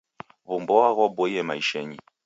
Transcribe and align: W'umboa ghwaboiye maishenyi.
W'umboa 0.49 0.89
ghwaboiye 0.95 1.41
maishenyi. 1.47 1.97